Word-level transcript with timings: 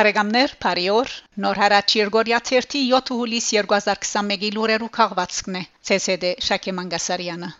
Բարեկամներ, 0.00 0.52
Փարիոր, 0.64 1.10
Նոր 1.44 1.58
հարաճ 1.60 1.94
Երգորիա 1.98 2.38
7 2.50 3.10
հուլիս 3.18 3.48
2021-ի 3.56 4.50
լուրերու 4.54 4.88
քաղվածքն 4.96 5.58
է։ 5.60 5.62
ՑՍԴ 5.96 6.30
Շակե 6.46 6.74
Մանգասարյանը 6.78 7.50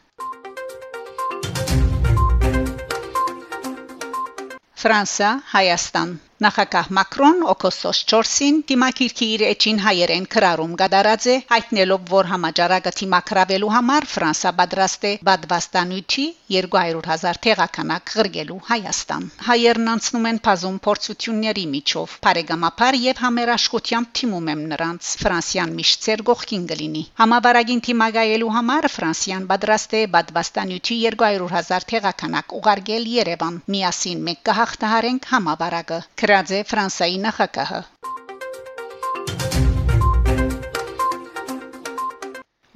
Ֆրանսա, 4.86 5.34
Հայաստան 5.52 6.16
Նախագահ 6.40 6.86
Մակրոն 6.96 7.42
օգոստոս 7.52 7.98
4-ին 8.10 8.60
դիմակիրքի 8.70 9.26
իր 9.32 9.42
էջին 9.46 9.80
հայերեն 9.84 10.26
քրարում 10.34 10.70
գդարած 10.82 11.24
է 11.28 11.34
հայտնելով 11.50 12.04
որ 12.12 12.28
համաճարակը 12.30 12.92
թիմակրավելու 13.00 13.72
համար 13.74 14.06
Ֆրանսա 14.12 14.52
պատրաստ 14.60 15.04
է 15.08 15.10
բադվաստանույթի 15.28 16.24
200.000 16.54 17.40
տեղականակ 17.46 18.12
ղրգելու 18.20 18.56
Հայաստան 18.70 19.26
հայերն 19.50 19.90
անցնում 19.96 20.28
են 20.30 20.40
բազում 20.48 20.78
փորձությունների 20.88 21.66
միջով 21.74 22.16
բարեկամապար 22.24 22.98
եւ 23.04 23.20
համերաշխությամբ 23.26 24.10
թիմում 24.20 24.50
եմ 24.54 24.64
նրանց 24.72 25.12
Ֆրանսիան 25.24 25.76
միշտ 25.76 26.08
ծեր 26.08 26.24
գողքին 26.30 26.64
գլինի 26.72 27.04
համավարագին 27.20 27.84
թիմագայելու 27.90 28.50
համար 28.56 28.90
Ֆրանսիան 28.96 29.46
պատրաստ 29.52 29.98
է 30.00 30.02
բադվաստանույթի 30.16 30.98
200.000 31.20 31.88
տեղականակ 31.92 32.58
ուղարկել 32.62 33.12
Երևան 33.20 33.62
միասին 33.76 34.26
մեկ 34.30 34.44
կհաղթահարենք 34.50 35.30
համավարակը 35.36 36.02
գրած 36.30 36.50
է 36.54 36.58
Ֆրանսայի 36.70 37.16
նախագահը 37.26 37.78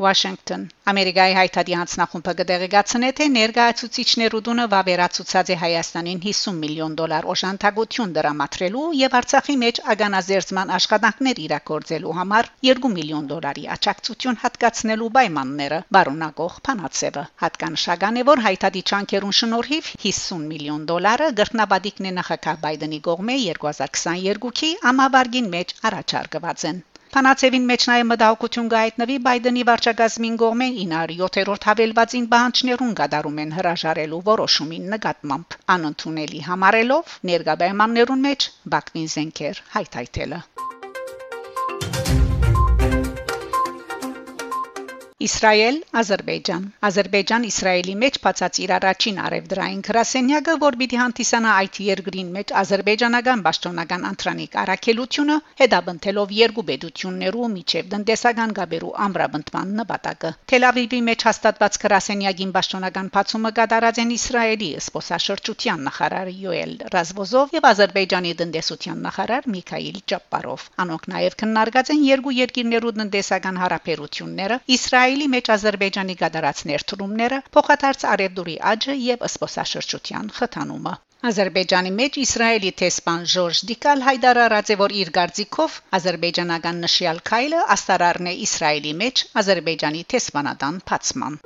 Washington. 0.03 0.63
Ամերիկայի 0.91 1.35
հայտարարի 1.39 1.75
հանձնախումբը 1.79 2.33
կդեղեկացնե 2.39 3.09
թե 3.19 3.27
ներկայացուցիչներու 3.35 4.41
դունը 4.49 4.65
վավերացուցած 4.73 5.53
է 5.55 5.57
Հայաստանին 5.61 6.23
50 6.25 6.57
միլիոն 6.63 6.97
դոլար 7.01 7.29
օժանդակություն 7.35 8.15
դրամատրելու 8.17 8.87
եւ 9.01 9.15
Արցախի 9.19 9.57
մեջ 9.63 9.81
ագանազերծման 9.95 10.73
աշխատանքներ 10.79 11.43
իրագործելու 11.45 12.17
համար 12.19 12.51
2 12.71 12.91
միլիոն 12.97 13.29
դոլարի 13.35 13.67
աջակցություն 13.77 14.41
հատկացնելու 14.43 15.11
պայմանները 15.19 15.79
բարունակող 15.99 16.57
փանացեվը 16.71 17.25
հատկանշական 17.45 18.19
է 18.23 18.27
որ 18.31 18.45
հայտարարի 18.49 18.83
չանկերուն 18.91 19.37
շնորհիվ 19.43 19.93
50 20.09 20.49
միլիոն 20.55 20.89
դոլարը 20.91 21.31
գրտնաբադիկն 21.43 22.11
է 22.11 22.17
նախագահ 22.19 22.59
Բայդենի 22.67 23.01
կողմէ 23.11 23.39
2022-ի 23.47 24.75
ամավարգին 24.95 25.55
մեջ 25.55 25.79
առաջարկված 25.93 26.69
են 26.73 26.83
Փանացևին 27.15 27.67
մեջ 27.71 27.85
նաև 27.89 28.07
մտահոգություն 28.11 28.71
գայտնվի 28.71 29.17
Բայդենի 29.27 29.61
վարչագազմին 29.69 30.39
կողմէ 30.41 30.67
907-րդ 30.79 31.67
հավելվածին 31.69 32.27
բանջներուն 32.33 32.97
գդարում 33.01 33.39
են 33.45 33.55
հրաժարելու 33.59 34.21
որոշումին 34.31 34.91
նկատմամբ 34.95 35.57
անընդունելի 35.77 36.43
համարելով 36.49 37.15
ներգա 37.31 37.57
պայմաններուն 37.63 38.27
մեջ 38.27 38.49
Բաքվին 38.75 39.11
զենքեր 39.15 39.63
հայթայթելը 39.77 40.43
Իսրայել, 45.23 45.77
Ադրբեջան։ 46.01 46.63
Ադրբեջան 46.87 47.45
Իսրայելի 47.47 47.93
մեջ 48.01 48.17
բացած 48.23 48.57
իր 48.65 48.71
առաջին 48.77 49.19
արևդրային 49.25 49.83
գրասենյակը, 49.87 50.55
որ 50.65 50.77
պիտի 50.81 50.99
հանդիսանա 51.01 51.53
այդ 51.59 51.79
երկրին 51.85 52.33
մեջ 52.35 52.51
ադրբեջանական 52.61 53.45
պաշտոնական 53.45 54.07
ընտրանիկ 54.11 54.57
արակելությունը, 54.63 55.37
հետաբնթելով 55.61 56.35
երկու 56.39 56.65
պետություններու 56.71 57.51
միջև 57.55 57.93
տնտեսական 57.95 58.55
գաբերու 58.59 58.91
ամրապնդման 59.07 59.71
նպատակը։ 59.79 60.33
Թել 60.51 60.69
Ավիվի 60.75 61.01
մեջ 61.11 61.25
հաստատված 61.31 61.79
գրասենյակին 61.85 62.53
պաշտոնական 62.59 63.13
բացումը 63.15 63.55
կատարած 63.61 64.03
են 64.03 64.13
Իսրայելի 64.19 64.71
սփոսաշրջության 64.89 65.87
նախարար 65.95 66.33
Յոել 66.43 66.75
Ռազվոզով 66.99 67.57
եւ 67.61 67.71
Ադրբեջանի 67.71 68.35
տնտեսության 68.43 69.07
նախարար 69.07 69.49
Միքայիլ 69.55 70.03
Ճապարով։ 70.11 70.69
Անոնք 70.85 71.09
նաեւ 71.15 71.41
քննարկած 71.45 71.95
են 71.95 72.05
երկու 72.11 72.37
երկիրներու 72.43 72.95
տնտեսական 72.99 73.63
հարաբերությունները 73.63 74.63
Իսրայել 74.75 75.04
Իսրայելի 75.05 75.27
մեջ 75.33 75.49
Ադրբեջանի 75.53 76.15
գդարած 76.21 76.61
ներդրումները, 76.69 77.39
փոխադարձ 77.55 78.05
արևդուրի 78.11 78.53
աճը 78.71 78.95
եւ 79.07 79.25
սփոսաշրջության 79.33 80.31
խթանումը։ 80.37 80.93
Ադրբեջանի 81.31 81.91
մեջ 81.99 82.15
Իսրայելի 82.23 82.71
տեսփան 82.81 83.27
Ժորժ 83.33 83.59
Դիկալ 83.71 84.05
հայտարարած 84.07 84.71
է, 84.73 84.77
որ 84.81 84.95
իր 85.01 85.11
գարձիկով 85.19 85.77
ադրբեջանական 85.99 86.81
նշյալ 86.87 87.21
քայլը 87.29 87.61
աստարարն 87.75 88.31
է 88.33 88.35
Իսրայելի 88.47 88.95
մեջ 89.03 89.25
Ադրբեջանի 89.43 90.01
տեսփանադան 90.15 90.79
փացման։ 90.89 91.37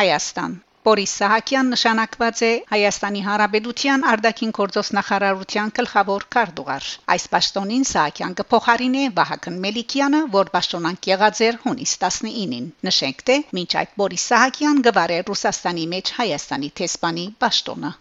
Հայաստան 0.00 0.58
Բորիս 0.88 1.12
Սահակյան 1.20 1.70
նշանակված 1.74 2.38
է 2.46 2.48
Հայաստանի 2.70 3.20
Հանրապետության 3.24 4.04
արտաքին 4.12 4.54
գործոս 4.58 4.90
նախարարության 4.98 5.72
գլխավոր 5.78 6.24
քարտուղար։ 6.36 6.86
Այս 7.14 7.26
պաշտոնին 7.34 7.84
Սահակյան 7.90 8.36
կփոխարինի 8.38 9.02
Վահագն 9.18 9.58
Մելիքյանը, 9.66 10.22
որ 10.36 10.52
պաշտոնանկ 10.56 11.10
եղած 11.12 11.42
էր 11.48 11.60
հունիս 11.66 11.94
19-ին։ 12.06 12.70
Նշենք 12.88 13.22
թե 13.28 13.38
մինչ 13.60 13.70
այդ 13.82 13.94
Բորիս 14.00 14.26
Սահակյան 14.32 14.82
գվարե 14.88 15.20
Ռուսաստանի 15.28 15.86
մեջ 15.96 16.16
Հայաստանի 16.22 16.74
տեսփանի 16.80 17.28
պաշտոնը։ 17.44 17.94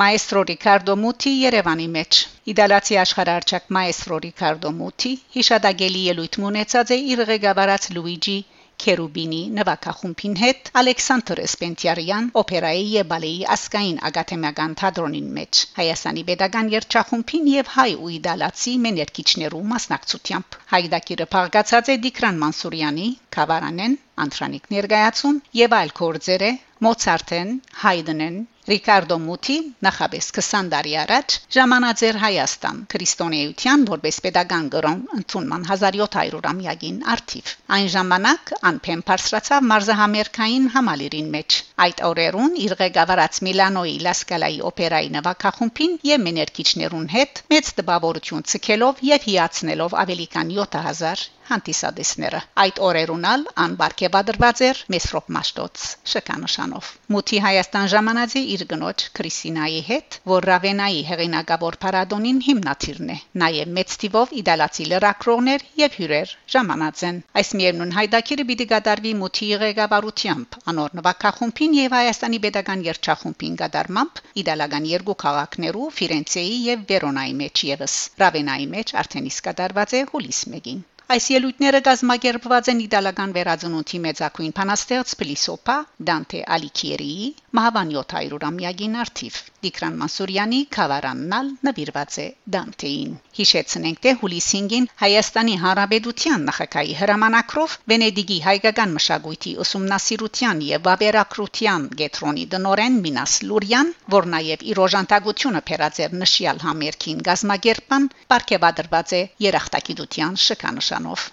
Մայստրո 0.00 0.42
Ռիկարդո 0.48 0.92
Մուտի 1.00 1.30
Երևանի 1.38 1.86
մեջ 1.94 2.18
Իտալացի 2.50 2.96
աշխարհարչակ 3.00 3.64
մայստրո 3.76 4.18
Ռիկարդո 4.24 4.70
Մուտի 4.76 5.10
հիշադակելի 5.34 6.04
ելույթ 6.04 6.38
ունեցած 6.50 6.92
է 6.94 6.98
իր 7.14 7.20
ղեկավարած 7.30 7.88
Լուիջի 7.96 8.36
Քերուբինի 8.84 9.40
նվագախումբին 9.58 10.38
հետ 10.42 10.70
Ալեքսանդր 10.82 11.42
Սպենտիարյան 11.44 12.30
օպերայի 12.42 12.86
եւ 12.94 13.10
բալեի 13.10 13.44
ասկային 13.56 14.00
ակադեմիական 14.10 14.78
թատրոնին 14.80 15.28
մեջ 15.36 15.60
Հայաստանի 15.82 16.24
pedagogan 16.30 16.72
երգչախումբին 16.76 17.52
եւ 17.52 17.74
հայ 17.76 17.88
ու 18.06 18.10
իտալացի 18.16 18.74
մեներկիչներու 18.86 19.62
մասնակցությամբ 19.74 20.58
հայդակիրը 20.72 21.28
փաղկացած 21.36 21.92
է 21.92 21.98
Դիկրան 22.08 22.40
Մանսուրյանի 22.46 23.10
Կավարանեն 23.38 24.00
Անտրանիկ 24.26 24.72
ներկայացում 24.78 25.44
եւ 25.60 25.78
այլ 25.82 25.94
կորձերը 26.00 26.50
Մոցարտեն 26.88 27.54
Հայդնեն 27.84 28.42
Ռիկարդո 28.70 29.16
Մուտի 29.20 29.54
նախաբես 29.84 30.26
20 30.34 30.68
տարի 30.72 30.92
առաջ 31.04 31.34
ժամանած 31.54 32.02
էր 32.08 32.18
Հայաստան 32.24 32.76
քրիստոնեության 32.92 33.86
որպես 33.88 34.18
pedagogan 34.26 34.68
գրոն 34.74 35.00
ընդունման 35.16 35.64
1700-ամյակին 35.70 37.00
արդիվ 37.14 37.50
այն 37.78 37.90
ժամանակ 37.96 38.52
անփեմ 38.70 39.02
բարձրացավ 39.08 39.66
մարզահամերկային 39.72 40.70
համալիրին 40.76 41.34
մեջ 41.34 41.58
այդ 41.86 42.04
օրերուն 42.10 42.56
իր 42.68 42.76
ղեկավարած 42.84 43.42
Միլանոյի 43.48 43.98
Լասկալայի 44.06 44.62
օպերայի 44.70 45.12
նվագախումբին 45.18 45.98
եւ 46.12 46.24
մեներկիչներուն 46.28 47.12
հետ 47.18 47.44
մեծ 47.56 47.74
տպավորություն 47.82 48.48
ցկելով 48.54 49.06
եւ 49.10 49.28
հիացնելով 49.32 50.00
ավելի 50.06 50.30
քան 50.38 50.56
7000 50.62 51.26
հանդիսադեսները։ 51.52 52.42
Այդ 52.62 52.82
օրերուն 52.88 53.26
ալ 53.32 53.46
անբարգե 53.66 54.08
բادرված 54.16 54.62
էր 54.68 54.82
Մեսրոպ 54.96 55.32
Մաշտոց 55.36 55.86
շկանշանով։ 56.12 56.90
Մուտի 57.12 57.38
Հայաստան 57.46 57.88
ժամանածի 57.92 58.42
իր 58.54 58.62
գնոջ 58.72 59.04
Քրիսինայի 59.18 59.80
հետ, 59.88 60.18
որ 60.32 60.46
Ռավենայի 60.50 61.02
հեղինակավոր 61.08 61.76
Փարադոնին 61.82 62.38
հիմնադիրն 62.46 63.12
է։ 63.12 63.18
Նաև 63.42 63.72
մեծ 63.78 63.96
տիվով 64.02 64.34
իդալացի 64.42 64.86
լրակրողներ 64.92 65.66
եւ 65.82 65.98
հյուրեր 66.00 66.34
ժամանած 66.54 67.04
են։ 67.08 67.20
Այս 67.42 67.52
միևնուն 67.60 67.94
հայդակիրը 67.98 68.46
պիտի 68.52 68.66
գդարվի 68.72 69.12
Մուտի 69.22 69.50
ղեկավարությամբ, 69.62 70.58
անոր 70.72 70.96
նվակախումբին 71.00 71.76
եւ 71.80 71.96
Հայաստանի 71.98 72.42
Պետական 72.46 72.86
Երգչախումբին 72.88 73.58
գդարմամբ 73.64 74.22
իդալական 74.44 74.88
երկու 74.92 75.18
քաղաքներու 75.26 75.90
Ֆիրենցեի 75.98 76.56
եւ 76.70 76.86
Վերոնայի 76.92 77.36
մեջ 77.42 77.66
եւս։ 77.72 77.98
Ռավենայի 78.24 78.70
մեջ 78.76 78.96
արդեն 79.04 79.30
իսկ 79.34 79.52
գդարված 79.52 79.98
է 80.00 80.06
հուլիս 80.14 80.46
1-ին։ 80.52 80.82
Այս 81.12 81.26
ելույթները 81.34 81.80
կազմակերպված 81.88 82.70
են 82.72 82.82
իտալական 82.86 83.34
վերածնունդի 83.36 83.98
մեծակույն 84.06 84.56
փանաստեղծ 84.60 85.14
Փիլիսոփա 85.22 85.76
Դանտե 86.12 86.40
Ալիքիերիի 86.56 87.28
մահվան 87.58 87.92
700-ամյակին 87.98 88.96
արդիվ 89.02 89.42
Դիկրան 89.66 89.98
Մանսուրյանի 90.02 90.62
Խավարաննալ 90.78 91.52
նվիրված 91.68 92.18
է 92.22 92.26
Դանտեին 92.56 93.12
Հիշեցնենք 93.42 94.02
թե 94.06 94.16
հուլիսի 94.22 94.52
5-ին 94.52 94.86
Հայաստանի 95.00 95.54
Հանրապետության 95.62 96.42
նախագահի 96.48 96.94
հրամանակրով 96.98 97.76
Վենեդիգի 97.92 98.36
հայկական 98.46 98.90
մշակույթի 98.96 99.52
ուսումնասիրության 99.64 100.60
եւ 100.66 100.84
վավերակրության 100.88 101.86
գետրոնի 102.00 102.44
դնորեն 102.52 102.98
Մինաս 103.06 103.36
Լուրյան, 103.48 103.92
որ 104.14 104.28
նաեւ 104.34 104.64
իր 104.72 104.82
օժանդակությունը 104.86 105.62
փերած 105.70 106.00
էր 106.06 106.16
նշյալ 106.22 106.62
համերգին 106.66 107.24
գազմագերբան, 107.30 108.08
ապարգևադրված 108.26 109.14
է 109.16 109.22
երախտագիտության 109.46 110.38
շքանշան 110.46 111.01
off. 111.06 111.30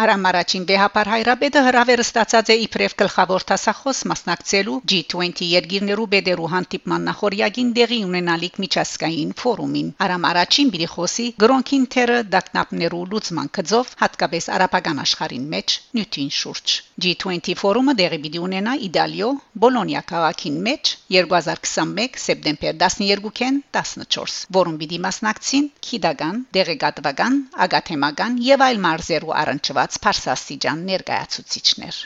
Արամ 0.00 0.22
առաջին 0.30 0.62
վեհապար 0.68 1.08
հայրաբեդը 1.12 1.60
հրավերը 1.64 2.04
ստացած 2.06 2.50
է 2.52 2.54
իբրև 2.64 2.92
գլխավոր 3.00 3.42
տասախոս 3.50 3.98
մասնակցելու 4.10 4.76
G20 4.92 5.42
երկիրներու 5.44 6.06
բեդերու 6.14 6.48
հանդիպման 6.52 7.04
նախորյակին 7.08 7.72
դեղի 7.78 7.98
ունենալիք 8.06 8.56
միջազգային 8.64 9.34
ֆորումին։ 9.40 9.90
Արամ 10.06 10.24
առաջին 10.30 10.70
բիդի 10.76 10.88
խոսի 10.92 11.26
գրոնքին 11.44 11.84
թերը 11.96 12.16
դակնապներու 12.36 13.02
լուծման 13.10 13.50
կձով 13.60 13.92
հատկապես 14.00 14.48
արաբական 14.56 15.02
աշխարհին 15.04 15.44
մեջ 15.52 15.76
նյութին 16.00 16.32
շուրջ։ 16.40 16.76
G20 17.04 17.60
ֆորումը 17.60 17.96
դեղի 18.00 18.20
բիդի 18.24 18.42
ունենա 18.46 18.74
Իտալիո 18.88 19.30
Բոլոնիա 19.60 20.02
քաղաքին 20.08 20.58
մեջ 20.70 20.94
2021 21.18 22.18
սեպտեմբեր 22.24 22.80
12-ին 22.86 23.60
14, 23.76 24.40
որում 24.60 24.80
պիտի 24.80 24.98
մասնակցին 25.04 25.70
քիդագան, 25.90 26.42
դեղեկատվական, 26.56 27.38
ագաթեմական 27.66 28.36
եւ 28.48 28.66
այլ 28.70 28.84
մարզերու 28.84 29.36
առնչված 29.44 29.89
ստացված 29.90 29.98
Փարսաստիճան 30.06 30.82
ներկայացուցիչներ 30.86 31.96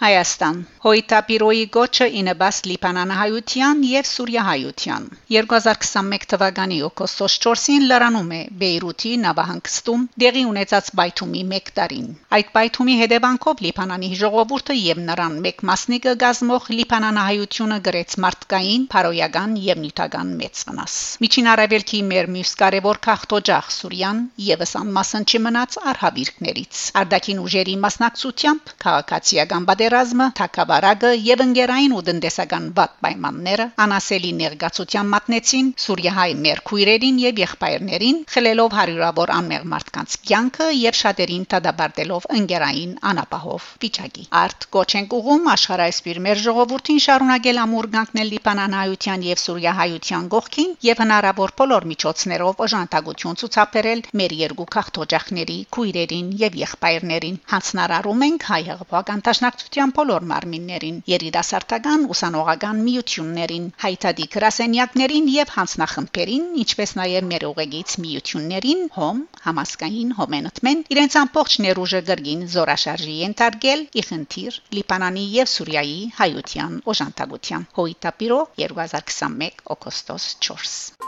Հայաստան. 0.00 0.60
Հոյտապիրոյի 0.80 1.64
գոչը 1.76 2.06
ինեբաս 2.18 2.58
լիբանանահայության 2.66 3.80
եւ 3.84 4.06
սուրյահայության 4.10 5.08
2021 5.34 6.22
թվականի 6.30 6.78
օգոստոս 6.86 7.34
4-ին 7.44 7.84
լրանում 7.90 8.30
է 8.36 8.38
Բեյրութի 8.62 9.12
նավահանգստում 9.24 10.06
դեղի 10.22 10.44
ունեցած 10.52 10.88
բայթումի 11.00 11.42
1 11.58 11.68
տարին 11.80 12.06
Այդ 12.38 12.48
բայթումի 12.54 12.94
հետևանքով 13.00 13.60
Լիբանանի 13.66 14.10
ժողովուրդը 14.22 14.78
եւ 14.78 15.02
նրան 15.10 15.36
մեկ 15.48 15.60
մասնիկը 15.68 16.16
գազմող 16.24 16.70
լիբանանահայությունը 16.78 17.78
գրեց 17.90 18.16
մարդկային 18.24 18.88
փարոյական 18.96 19.60
եւ 19.66 19.84
նյութական 19.84 20.32
մեծ 20.40 20.64
վնաս 20.70 20.96
Միջին 21.26 21.52
Արևելքի 21.56 22.02
մեր 22.14 22.32
մյուս 22.38 22.54
կարևոր 22.64 23.02
քաղտոջախ 23.10 23.70
Սուրյան 23.76 24.24
եւս 24.48 24.74
անմասն 24.80 25.28
չմնաց 25.28 25.78
արհավիրքներից 25.92 26.82
Արդակին 27.04 27.44
ուժերի 27.44 27.78
մասնակցությամբ 27.84 28.74
քաղաքացիական 28.88 29.70
բադ 29.70 29.88
պատերազմը, 29.90 30.26
թակավարակը 30.38 31.08
եւ 31.26 31.40
ընկերային 31.42 31.92
ու 31.96 32.02
տնտեսական 32.06 32.66
վատ 32.76 32.92
պայմանները 33.04 33.64
անասելի 33.84 34.28
ներգացության 34.40 35.08
մատնեցին 35.10 35.70
Սուրիահայ 35.84 36.34
Մերկույրերին 36.44 37.18
եւ 37.22 37.40
եղբայրներին, 37.42 38.20
խլելով 38.34 38.76
հարյուրավոր 38.78 39.32
անմեղ 39.36 39.64
մարդկանց 39.72 40.14
կյանքը 40.30 40.68
եւ 40.80 40.98
շատերին 41.00 41.46
տադաբարտելով 41.54 42.28
ընկերային 42.38 42.92
անապահով 43.10 43.66
վիճակի։ 43.82 44.24
Արդ 44.40 44.68
կոչենք 44.78 45.16
ուղում 45.18 45.50
աշխարհայսպիր 45.54 46.22
մեր 46.30 46.42
ժողովրդին 46.46 47.02
շարունակել 47.10 47.60
ամուր 47.64 47.90
գանկնել 47.98 48.30
Լիբանանայության 48.30 49.26
եւ 49.30 49.42
Սուրիահայության 49.42 50.30
գողքին 50.36 50.72
եւ 50.90 51.02
հնարավոր 51.02 51.54
բոլոր 51.60 51.88
միջոցներով 51.90 52.64
օժանդակություն 52.68 53.40
ցուցաբերել 53.42 54.06
մեր 54.20 54.36
երկու 54.44 54.68
քաղաքտոջախների, 54.70 55.58
քույրերին 55.74 56.30
եւ 56.44 56.60
եղբայրներին։ 56.60 57.40
Հանցնարարում 57.50 58.24
ենք 58.30 58.48
հայ 58.50 58.62
հեղափոխական 58.70 59.24
տաշնակցության 59.30 59.79
պետության 59.80 59.96
բոլոր 59.96 60.24
մարմիններին, 60.28 60.96
երիտասարդական 61.08 62.02
ուսանողական 62.12 62.80
միություններին, 62.84 63.68
հայտարարի 63.80 64.26
գրասենյակներին 64.34 65.30
եւ 65.32 65.52
հանձնախմբերին, 65.56 66.44
ինչպես 66.62 66.92
նաեւ 67.00 67.24
մեր 67.30 67.46
ուղեգից 67.48 67.94
միություններին, 68.04 68.82
հոմ, 68.98 69.24
համասկային 69.46 70.12
հոմենտմեն, 70.20 70.84
իրենց 70.92 71.16
ամբողջ 71.22 71.56
ներուժը 71.64 72.00
գրգին 72.12 72.44
զորաշարժի 72.56 73.16
ենթարկել 73.24 73.80
ի 73.96 74.04
խնդիր 74.10 74.60
Լիբանանի 74.76 75.24
եւ 75.40 75.52
Սուրիայի 75.56 75.98
հայության 76.20 76.72
օժանդակության։ 76.92 77.68
Հոյտապիրո 77.80 78.40
2021 78.60 79.64
օգոստոս 79.80 80.24
4 80.44 81.00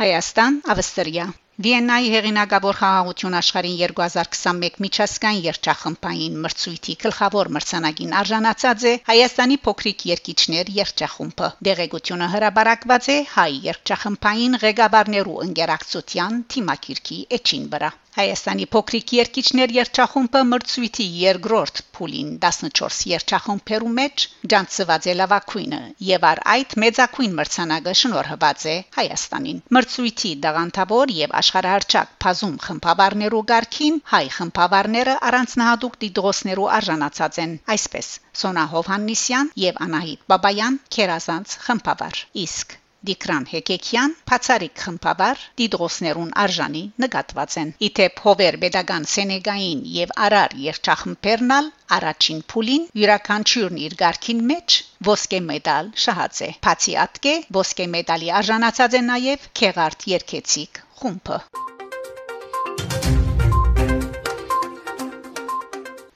Հայաստան, 0.00 0.54
Ավստրիա 0.72 1.32
Վիեննայի 1.64 2.06
հեղինակավոր 2.12 2.76
խաղաղություն 2.76 3.34
աշխարհին 3.38 3.74
2021 3.80 4.78
միջազգային 4.84 5.42
երգչախմբային 5.46 6.38
մրցույթի 6.44 6.94
գլխավոր 7.02 7.50
մրցանակին 7.56 8.16
արժանացած 8.22 8.86
է 8.92 8.94
Հայաստանի 9.10 9.60
փոքրիկ 9.68 10.06
երգիչներ 10.14 10.72
երգչախումբը։ 10.80 11.52
Դեղեցությունը 11.68 12.30
հրաբարակված 12.36 13.10
է 13.16 13.20
հայ 13.36 13.50
երգչախմբային 13.68 14.60
ղեկավարներու 14.64 15.40
ընկերակցության 15.50 16.44
թիմակիրքի 16.54 17.20
էջին 17.40 17.74
վրա։ 17.76 17.92
Հայաստանի 18.10 18.64
փոքրիկ 18.74 19.12
երկիչներ 19.16 19.72
երգչախումբը 19.74 20.40
մրցույթի 20.52 21.04
երկրորդ 21.18 21.76
փուլին 21.96 22.32
14 22.44 23.04
երգչախումբերու 23.10 23.92
մեջ 23.98 24.24
ջանցված 24.54 25.06
է 25.12 25.14
լավակույնը 25.20 25.78
եւ 26.08 26.26
առ 26.30 26.42
այդ 26.54 26.74
մեծակույն 26.84 27.36
մրցանակը 27.38 27.94
շնորհված 28.00 28.66
է 28.72 28.74
Հայաստանին։ 28.98 29.62
Մրցույթի 29.78 30.32
դաղանթավոր 30.48 31.14
եւ 31.20 31.36
աշխարհահռչակ 31.50 32.10
բազում 32.24 32.52
խմբավարներու 32.64 33.40
ղարքին 33.50 33.96
հայ 34.10 34.20
խմբավարները 34.34 35.14
առանձնահատուկ 35.30 35.96
դիդրոսներու 36.04 36.68
արժանացած 36.76 37.40
են 37.46 37.56
այսպես 37.76 38.10
Սոնա 38.42 38.66
Հովհաննիսյան 38.74 39.50
եւ 39.64 39.80
Անահիտ 39.88 40.22
Բաբայան 40.34 40.78
քերազանց 40.98 41.56
խմբավար 41.66 42.22
իսկ 42.46 42.79
Դիկրան 43.08 43.44
Հեկեկյան 43.50 44.14
Փացարիկ 44.30 44.80
խմբավար 44.84 45.44
դիդրոսներուն 45.60 46.32
արժանի 46.42 46.82
նկատված 47.04 47.56
են 47.62 47.70
իթեպ 47.88 48.20
հովեր 48.24 48.58
pedagogan 48.64 49.06
Սենեգային 49.12 49.80
եւ 49.94 50.12
Արար 50.26 50.56
երչախմբերնալ 50.64 51.70
առաջին 51.98 52.44
փուլին 52.54 52.86
յուրաքանչյուրն 53.02 53.80
իր 53.86 53.96
ղարքին 54.04 54.44
մեջ 54.52 54.78
ոսկե 55.10 55.42
մեդալ 55.48 55.90
շահած 56.04 56.44
է 56.48 56.52
Փացի 56.68 56.98
ատկե 57.06 57.34
ոսկե 57.60 57.90
մեդալի 57.96 58.32
արժանացած 58.42 59.00
է 59.00 59.04
նաեւ 59.08 59.50
Քեղարտ 59.62 60.08
Երկեցիկ 60.14 60.84
խումբը 61.00 61.42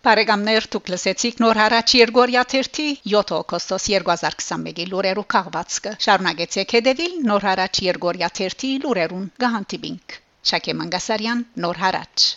Բարեկամներ 0.05 0.67
դուք 0.73 0.89
լսեցիք 0.93 1.39
նոր 1.43 1.59
հարաճ 1.61 1.93
Երգորիա 1.97 2.43
3-ի 2.55 2.85
7 3.13 3.33
օգոստոս 3.39 3.87
2021-ի 3.95 4.87
լուրերու 4.91 5.25
քաղվածքը 5.37 5.95
շարունակեցեք 6.09 6.77
հետևել 6.79 7.17
նոր 7.33 7.49
հարաճ 7.49 7.83
Երգորիա 7.89 8.33
3-ի 8.43 8.77
լուրերուն 8.85 9.27
գահանտիբինք 9.47 10.21
Շակե 10.53 10.79
Մանգասարյան 10.85 11.47
նոր 11.65 11.87
հարաճ 11.89 12.33